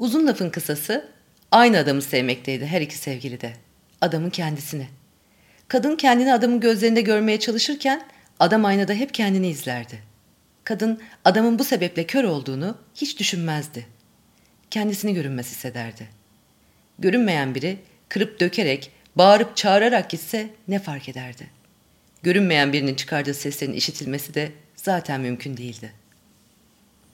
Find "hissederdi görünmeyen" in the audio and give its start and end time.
15.46-17.54